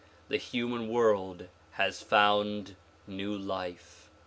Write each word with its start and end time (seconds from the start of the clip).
The 0.29 0.37
human 0.37 0.89
world 0.89 1.47
has 1.73 2.01
found 2.01 2.75
new 3.05 3.37
life. 3.37 4.09